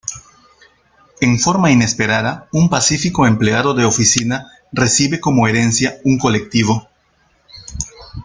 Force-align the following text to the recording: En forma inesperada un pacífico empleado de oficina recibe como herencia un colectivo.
En 1.19 1.37
forma 1.37 1.69
inesperada 1.69 2.49
un 2.53 2.69
pacífico 2.69 3.27
empleado 3.27 3.75
de 3.75 3.85
oficina 3.85 4.49
recibe 4.71 5.19
como 5.19 5.47
herencia 5.47 5.99
un 6.03 6.17
colectivo. 6.17 6.89